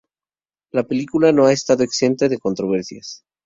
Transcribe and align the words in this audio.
La 0.71 0.81
película 0.81 1.31
no 1.31 1.45
ha 1.45 1.51
estado 1.51 1.83
exenta 1.83 2.27
de 2.27 2.39
controversias. 2.39 3.21